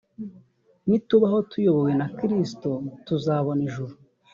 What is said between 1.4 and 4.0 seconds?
tuyobowe na kristo tuzabona ijuru